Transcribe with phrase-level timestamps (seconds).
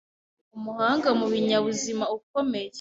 [0.57, 2.69] umuhanga mu binyabuzima ukomeye